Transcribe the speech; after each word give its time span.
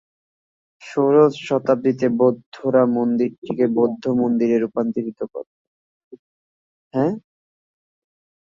ষোড়শ 0.81 1.33
শতাব্দীতে 1.47 2.07
বৌদ্ধরা 2.19 2.83
মন্দিরটিকে 2.95 3.65
বৌদ্ধ 3.77 4.03
মন্দিরে 4.21 4.55
রূপান্তরিত 4.59 5.19
করে। 5.33 5.51